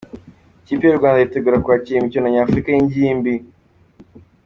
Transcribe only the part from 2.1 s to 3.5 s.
Nyafurika y'ingimbi.